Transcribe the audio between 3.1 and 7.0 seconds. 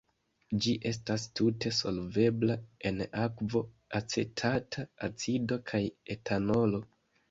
akvo, acetata acido kaj etanolo.